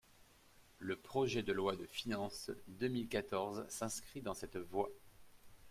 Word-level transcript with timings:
Le 0.79 0.95
projet 0.95 1.43
de 1.43 1.53
loi 1.53 1.75
de 1.75 1.85
finances 1.85 2.49
deux 2.67 2.87
mille 2.87 3.07
quatorze 3.07 3.67
s’inscrit 3.69 4.23
dans 4.23 4.33
cette 4.33 4.57
voie. 4.57 4.89